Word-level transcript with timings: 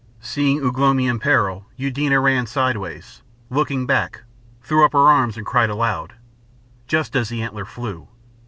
Seeing 0.19 0.65
Ugh 0.65 0.75
lomi 0.79 1.05
in 1.05 1.19
peril, 1.19 1.67
Eudena 1.77 2.19
ran 2.19 2.47
sideways, 2.47 3.21
looking 3.51 3.85
back, 3.85 4.23
threw 4.63 4.83
up 4.83 4.93
her 4.93 5.07
arms 5.07 5.37
and 5.37 5.45
cried 5.45 5.69
aloud, 5.69 6.13
just 6.87 7.15
as 7.15 7.29
the 7.29 7.43
antler 7.43 7.65
flew. 7.65 8.07